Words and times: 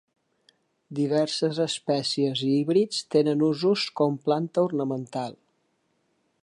Diverses 0.99 1.59
espècies 1.65 2.41
i 2.47 2.49
híbrids 2.61 3.03
tenen 3.17 3.45
usos 3.51 3.85
com 4.01 4.19
planta 4.29 4.67
ornamental. 4.71 5.37